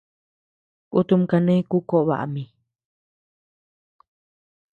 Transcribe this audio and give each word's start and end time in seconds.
Kutum 0.91 1.21
kane 1.29 1.55
ku 1.69 1.77
koʼo 1.89 1.99
baʼa 2.07 2.25
mi. 2.33 2.43